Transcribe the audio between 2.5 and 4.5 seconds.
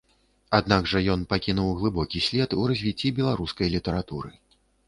у развіцці беларускай літаратуры.